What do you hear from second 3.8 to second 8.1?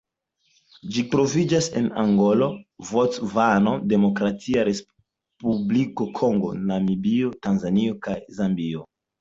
Demokratia Respubliko Kongo, Namibio, Tanzanio